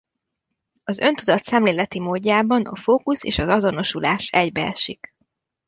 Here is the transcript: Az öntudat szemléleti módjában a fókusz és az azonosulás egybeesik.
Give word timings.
Az 0.83 0.99
öntudat 0.99 1.43
szemléleti 1.43 1.99
módjában 1.99 2.65
a 2.65 2.75
fókusz 2.75 3.23
és 3.23 3.37
az 3.39 3.47
azonosulás 3.47 4.29
egybeesik. 4.29 5.15